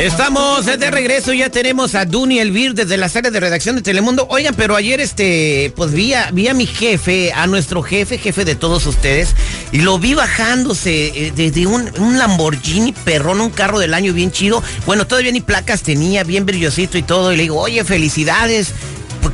[0.00, 4.26] Estamos de regreso, ya tenemos a Duni Elvir desde la sala de redacción de Telemundo.
[4.28, 8.44] Oigan, pero ayer este, pues vi a, vi a mi jefe, a nuestro jefe, jefe
[8.44, 9.34] de todos ustedes,
[9.72, 14.30] y lo vi bajándose desde eh, un, un, Lamborghini perrón, un carro del año bien
[14.30, 14.62] chido.
[14.84, 17.32] Bueno, todavía ni placas tenía, bien brillosito y todo.
[17.32, 18.74] Y le digo, oye, felicidades.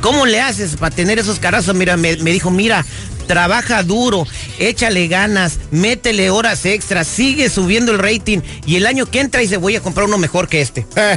[0.01, 1.75] ¿Cómo le haces para tener esos carazos?
[1.75, 2.83] Mira, me, me dijo, mira,
[3.23, 4.27] trabaja duro,
[4.59, 9.47] échale ganas, métele horas extras, sigue subiendo el rating y el año que entra y
[9.47, 10.85] se voy a comprar uno mejor que este.
[10.95, 11.07] bueno,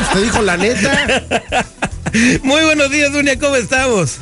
[0.00, 1.66] usted dijo la neta.
[2.42, 4.18] Muy buenos días, Dunia, ¿cómo estamos?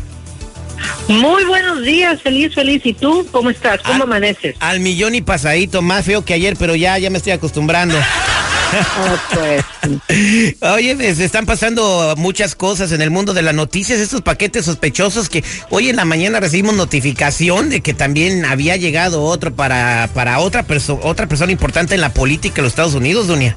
[1.08, 2.84] Muy buenos días, feliz, feliz.
[2.84, 3.80] ¿Y tú cómo estás?
[3.82, 4.56] ¿Cómo al, amaneces?
[4.60, 7.96] Al millón y pasadito, más feo que ayer, pero ya, ya me estoy acostumbrando.
[8.72, 9.64] Oh, pues.
[10.60, 15.28] Oye, se están pasando muchas cosas en el mundo de las noticias, estos paquetes sospechosos
[15.28, 20.38] que hoy en la mañana recibimos notificación de que también había llegado otro para, para
[20.40, 23.54] otra, perso otra persona importante en la política de los Estados Unidos, Dunia.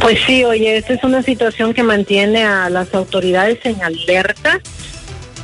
[0.00, 4.60] Pues sí, oye, esta es una situación que mantiene a las autoridades en alerta.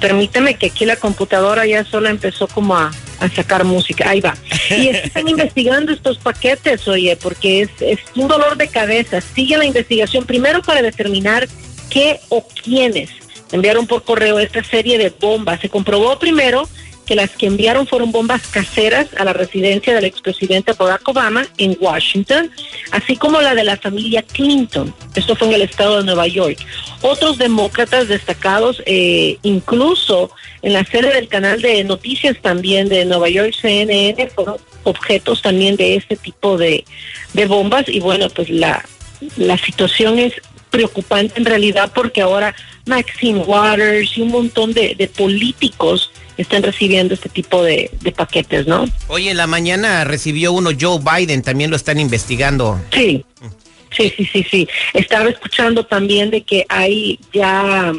[0.00, 4.10] Permíteme que aquí la computadora ya solo empezó como a, a sacar música.
[4.10, 4.34] Ahí va.
[4.70, 9.20] Y están investigando estos paquetes, oye, porque es, es un dolor de cabeza.
[9.20, 11.48] Sigue la investigación primero para determinar
[11.90, 13.10] qué o quiénes
[13.52, 15.60] enviaron por correo esta serie de bombas.
[15.60, 16.68] Se comprobó primero
[17.06, 21.76] que las que enviaron fueron bombas caseras a la residencia del expresidente Barack Obama en
[21.80, 22.50] Washington,
[22.90, 24.92] así como la de la familia Clinton.
[25.14, 26.58] Esto fue en el estado de Nueva York.
[27.02, 30.30] Otros demócratas destacados, eh, incluso
[30.62, 35.76] en la sede del canal de noticias también de Nueva York, CNN, fueron objetos también
[35.76, 36.84] de este tipo de,
[37.32, 37.88] de bombas.
[37.88, 38.84] Y bueno, pues la,
[39.36, 40.34] la situación es
[40.70, 42.54] preocupante en realidad porque ahora
[42.86, 48.66] Maxine Waters y un montón de, de políticos están recibiendo este tipo de, de, paquetes,
[48.66, 48.86] ¿no?
[49.08, 52.80] Oye, en la mañana recibió uno Joe Biden, también lo están investigando.
[52.92, 53.24] Sí,
[53.90, 54.68] sí, sí, sí, sí.
[54.92, 57.92] Estaba escuchando también de que hay ya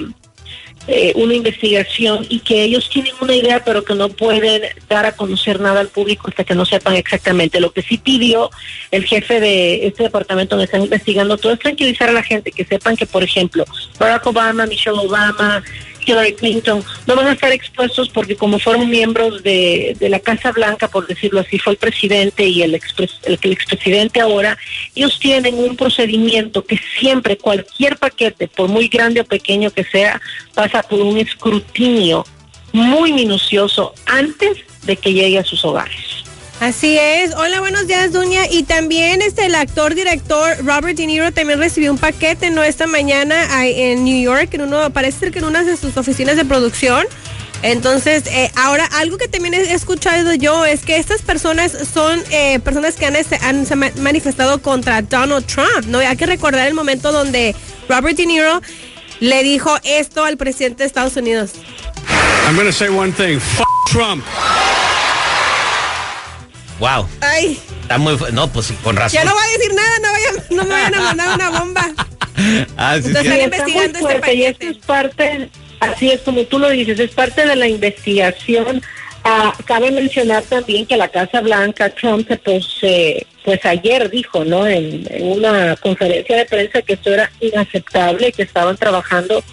[0.89, 5.11] eh, una investigación y que ellos tienen una idea, pero que no pueden dar a
[5.11, 7.59] conocer nada al público hasta que no sepan exactamente.
[7.59, 8.49] Lo que sí pidió
[8.91, 12.63] el jefe de este departamento donde están investigando todo es tranquilizar a la gente, que
[12.63, 13.65] sepan que, por ejemplo,
[13.99, 15.61] Barack Obama, Michelle Obama,
[16.07, 20.51] Hillary Clinton no van a estar expuestos porque como fueron miembros de, de la Casa
[20.51, 24.57] Blanca, por decirlo así, fue el presidente y el, expres, el, el expresidente ahora,
[24.95, 30.21] ellos tienen un procedimiento que siempre cualquier paquete, por muy grande o pequeño que sea,
[30.53, 32.25] pasa por un escrutinio
[32.71, 36.26] muy minucioso antes de que llegue a sus hogares.
[36.59, 37.35] Así es.
[37.35, 38.47] Hola, buenos días, Duña.
[38.49, 42.87] Y también este el actor director Robert De Niro también recibió un paquete no esta
[42.87, 46.45] mañana en New York, en uno parece ser que en una de sus oficinas de
[46.45, 47.05] producción.
[47.61, 52.59] Entonces, eh, ahora algo que también he escuchado yo es que estas personas son eh,
[52.59, 55.85] personas que han, han, se manifestado contra Donald Trump.
[55.87, 57.55] No hay que recordar el momento donde
[57.87, 58.61] Robert De Niro
[59.19, 61.51] le dijo esto al presidente de Estados Unidos.
[62.47, 63.37] I'm going say one thing.
[63.37, 64.23] F Trump.
[66.79, 67.07] Wow.
[67.21, 67.59] Ay.
[67.81, 69.19] Está muy no, pues con razón.
[69.19, 71.87] Ya no va a decir nada, no, vaya, no me vayan a mandar una bomba.
[72.77, 73.27] ah, sí, Entonces sí.
[73.27, 74.35] están investigando este paquete.
[74.35, 75.49] Y esto es parte,
[75.79, 78.81] así es como tú lo dices, es parte de la investigación.
[79.23, 84.65] Ah, cabe mencionar también que la Casa Blanca, Trump, pues, eh, pues ayer dijo, ¿no?
[84.67, 89.43] En, en una conferencia de prensa que esto era inaceptable, que estaban trabajando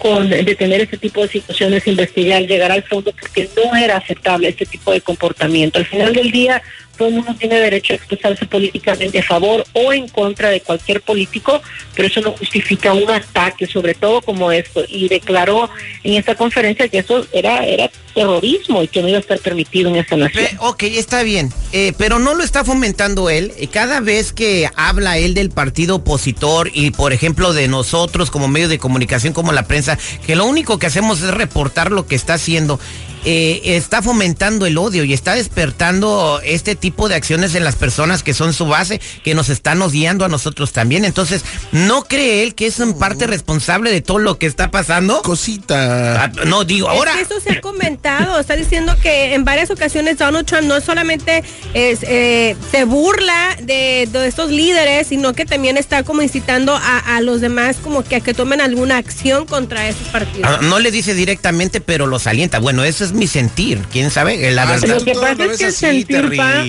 [0.00, 4.64] con detener este tipo de situaciones, investigar, llegar al fondo, porque no era aceptable este
[4.64, 5.78] tipo de comportamiento.
[5.78, 6.62] Al final del día,
[7.00, 11.00] todo el mundo tiene derecho a expresarse políticamente a favor o en contra de cualquier
[11.00, 11.62] político,
[11.94, 14.84] pero eso no justifica un ataque, sobre todo como esto.
[14.86, 15.70] Y declaró
[16.04, 19.88] en esta conferencia que eso era, era terrorismo y que no iba a estar permitido
[19.88, 20.44] en esta nación.
[20.44, 23.54] Eh, ok, está bien, eh, pero no lo está fomentando él.
[23.72, 28.68] Cada vez que habla él del partido opositor y, por ejemplo, de nosotros como medio
[28.68, 32.34] de comunicación, como la prensa, que lo único que hacemos es reportar lo que está
[32.34, 32.78] haciendo.
[33.24, 38.22] Eh, está fomentando el odio y está despertando este tipo de acciones en las personas
[38.22, 41.04] que son su base, que nos están odiando a nosotros también.
[41.04, 45.22] Entonces, ¿no cree él que es en parte responsable de todo lo que está pasando?
[45.22, 46.24] Cosita.
[46.24, 47.12] Ah, no, digo, ahora...
[47.12, 50.80] Es que eso se ha comentado, está diciendo que en varias ocasiones Donald Trump no
[50.80, 51.44] solamente
[51.74, 56.98] es, eh, se burla de, de, estos líderes, sino que también está como incitando a,
[56.98, 60.50] a, los demás como que a que tomen alguna acción contra esos partidos.
[60.50, 62.58] Ah, no le dice directamente, pero los alienta.
[62.58, 63.78] Bueno, eso es mi sentir.
[63.92, 64.50] ¿Quién sabe?
[64.52, 64.88] La Ah, verdad.
[64.98, 66.64] Lo que pasa es que el sentir va,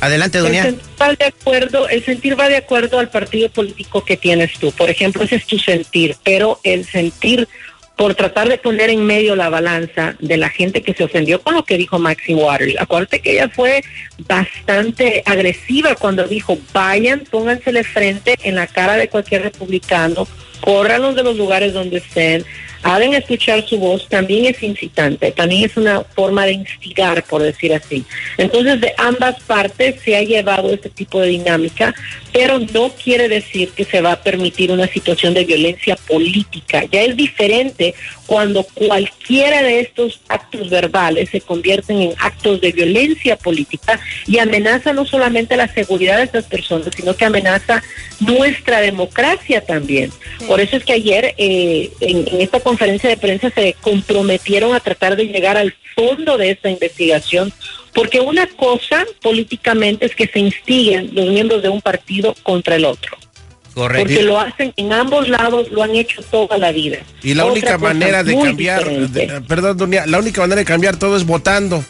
[0.00, 0.62] Adelante, El doña.
[0.64, 4.70] sentir, va de acuerdo, el sentir va de acuerdo al partido político que tienes tú.
[4.72, 7.48] Por ejemplo, ese es tu sentir, pero el sentir
[7.96, 11.54] por tratar de poner en medio la balanza de la gente que se ofendió con
[11.54, 12.74] lo que dijo Maxine Waters.
[12.80, 13.84] Acuérdate que ella fue
[14.26, 20.26] bastante agresiva cuando dijo, vayan, póngansele frente en la cara de cualquier republicano,
[20.60, 22.44] córranlos de los lugares donde estén,
[22.84, 27.72] hagan escuchar su voz, también es incitante, también es una forma de instigar, por decir
[27.72, 28.04] así.
[28.36, 31.94] Entonces, de ambas partes se ha llevado este tipo de dinámica,
[32.32, 36.84] pero no quiere decir que se va a permitir una situación de violencia política.
[36.92, 37.94] Ya es diferente
[38.26, 44.92] cuando cualquiera de estos actos verbales se convierten en actos de violencia política y amenaza
[44.92, 47.82] no solamente la seguridad de estas personas, sino que amenaza
[48.20, 50.10] nuestra democracia también.
[50.46, 54.80] Por eso es que ayer eh, en, en esta conferencia de prensa se comprometieron a
[54.80, 57.52] tratar de llegar al fondo de esta investigación,
[57.92, 62.84] porque una cosa políticamente es que se instiguen los miembros de un partido contra el
[62.84, 63.16] otro.
[63.74, 64.04] Correcto.
[64.08, 66.98] Porque lo hacen en ambos lados, lo han hecho toda la vida.
[67.22, 70.96] Y la Otra única manera de cambiar, de- perdón, Dunia, la única manera de cambiar
[70.96, 71.84] todo es votando.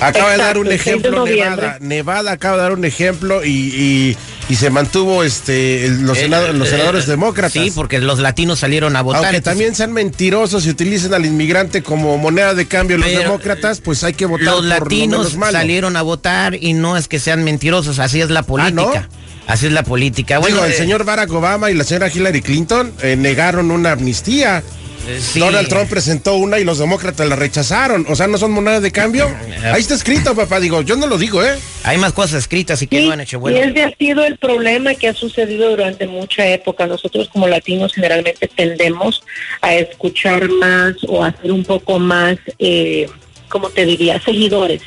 [0.00, 1.26] Acaba de dar un Exacto, el 6 de ejemplo.
[1.26, 1.78] Nevada.
[1.80, 4.16] Nevada acaba de dar un ejemplo y, y-
[4.48, 7.52] y se mantuvo este el- los, Eh, los eh, senadores eh, demócratas.
[7.52, 9.22] Sí, porque los latinos salieron a votar.
[9.24, 13.80] Aunque entonces- también sean mentirosos y utilicen al inmigrante como moneda de cambio los demócratas,
[13.80, 15.52] pues hay que votar los por lo latinos menos malo.
[15.58, 18.72] salieron a votar y no es que sean mentirosos, así es la política.
[19.08, 19.23] ¿no?
[19.46, 20.38] Así es la política.
[20.38, 23.92] Bueno, Digo, el eh, señor Barack Obama y la señora Hillary Clinton eh, negaron una
[23.92, 24.62] amnistía.
[25.06, 25.38] eh, sí.
[25.38, 28.06] Donald Trump presentó una y los demócratas la rechazaron.
[28.08, 29.28] O sea, no son moneda de cambio.
[29.64, 30.60] Ahí está escrito, papá.
[30.60, 31.58] Digo, yo no lo digo, ¿eh?
[31.82, 33.58] Hay más cosas escritas y que Sí, no han hecho y bueno.
[33.58, 36.86] ese ha sido el problema que ha sucedido durante mucha época.
[36.86, 39.22] Nosotros como latinos generalmente tendemos
[39.60, 43.06] a escuchar más o a ser un poco más, eh,
[43.50, 44.80] como te diría, seguidores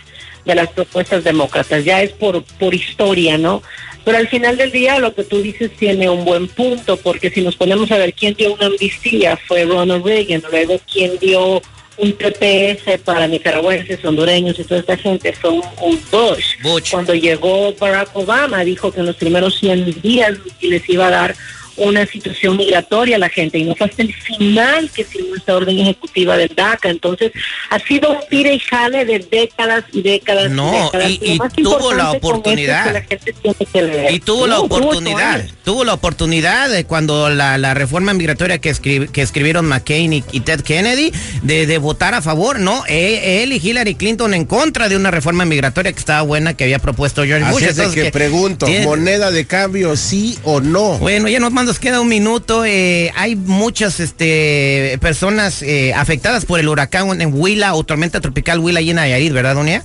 [0.45, 1.85] de las propuestas demócratas.
[1.85, 3.61] Ya es por, por historia, ¿no?
[4.07, 7.41] Pero al final del día lo que tú dices tiene un buen punto, porque si
[7.41, 11.61] nos ponemos a ver quién dio una amnistía fue Ronald Reagan, luego quién dio
[11.97, 16.55] un TPS para nicaragüenses, hondureños y toda esta gente fue un, un Bush.
[16.63, 16.91] Bush.
[16.91, 21.35] Cuando llegó Barack Obama dijo que en los primeros 100 días les iba a dar
[21.77, 25.55] una situación migratoria a la gente y no fue hasta el final que firmó esta
[25.55, 26.89] orden ejecutiva del DACA.
[26.89, 27.31] Entonces
[27.69, 30.51] ha sido un tire y jale de décadas y décadas.
[30.51, 31.09] No, décadas.
[31.11, 32.85] y- tuvo la es oportunidad.
[32.87, 33.19] que la que.
[34.11, 39.09] Y tuvo la oportunidad, tuvo la oportunidad de cuando la, la reforma migratoria que, escri-
[39.09, 41.11] que escribieron McCain y, y Ted Kennedy
[41.43, 42.83] de, de votar a favor, ¿no?
[42.87, 46.63] E- Él, y Hillary Clinton en contra de una reforma migratoria que estaba buena que
[46.63, 47.55] había propuesto George Bush.
[47.63, 50.97] Así es de Entonces, que pregunto, tiene- ¿moneda de cambio sí o no?
[50.97, 52.65] Bueno, ya nos nos queda un minuto.
[52.65, 58.59] eh, hay muchas este, personas eh, afectadas por el huracán en Huila o tormenta tropical
[58.59, 59.83] Huila y en Nayarit, ¿verdad, Doña?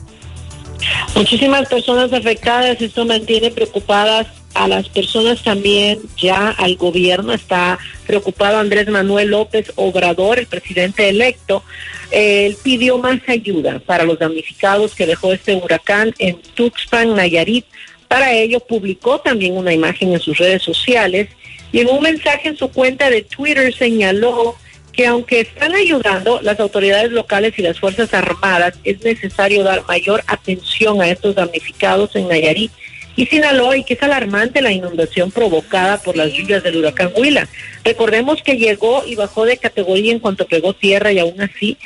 [1.15, 8.59] Muchísimas personas afectadas, esto mantiene preocupadas a las personas también, ya al gobierno está preocupado
[8.59, 11.65] Andrés Manuel López Obrador, el presidente electo,
[12.11, 17.65] él pidió más ayuda para los damnificados que dejó este huracán en Tuxpan, Nayarit.
[18.07, 21.29] Para ello publicó también una imagen en sus redes sociales
[21.73, 24.57] y en un mensaje en su cuenta de Twitter señaló
[24.93, 30.23] que aunque están ayudando las autoridades locales y las Fuerzas Armadas, es necesario dar mayor
[30.27, 32.71] atención a estos damnificados en Nayarit
[33.17, 37.49] y Sinaloa y que es alarmante la inundación provocada por las lluvias del huracán Huila.
[37.85, 41.79] Recordemos que llegó y bajó de categoría en cuanto pegó tierra y aún así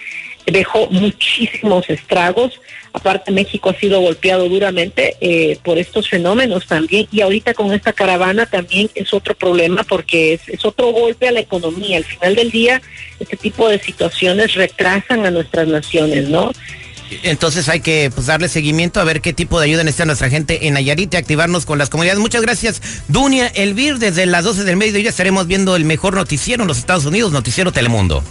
[0.46, 2.60] dejó muchísimos estragos.
[2.92, 7.92] Aparte México ha sido golpeado duramente eh, por estos fenómenos también y ahorita con esta
[7.92, 11.98] caravana también es otro problema porque es, es otro golpe a la economía.
[11.98, 12.80] Al final del día
[13.20, 16.52] este tipo de situaciones retrasan a nuestras naciones, ¿no?
[17.22, 20.66] Entonces hay que pues, darle seguimiento a ver qué tipo de ayuda necesita nuestra gente
[20.66, 22.20] en Nayarit y activarnos con las comunidades.
[22.20, 23.98] Muchas gracias, Dunia Elvir.
[23.98, 27.72] Desde las 12 del mediodía estaremos viendo el mejor noticiero en los Estados Unidos, Noticiero
[27.72, 28.24] Telemundo.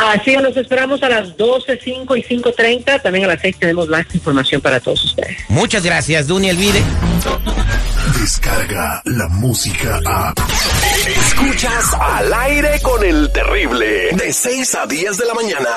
[0.00, 3.02] Así los esperamos a las 12, 5 y 5.30.
[3.02, 5.36] También a las 6 tenemos más información para todos ustedes.
[5.48, 6.82] Muchas gracias, Dunia Elvire.
[8.18, 10.34] Descarga la música a.
[11.06, 14.10] Escuchas al aire con el terrible.
[14.12, 15.68] De 6 a 10 de la mañana.